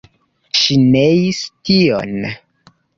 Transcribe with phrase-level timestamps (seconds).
[0.61, 2.21] Ŝi neis tion.